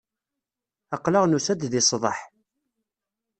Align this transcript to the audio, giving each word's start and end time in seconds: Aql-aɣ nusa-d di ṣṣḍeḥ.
Aql-aɣ 0.95 1.25
nusa-d 1.27 1.61
di 1.71 1.81
ṣṣḍeḥ. 1.85 2.19